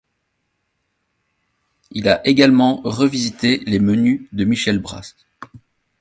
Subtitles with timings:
[1.91, 5.13] Il a également revisité les menus de Michel Bras.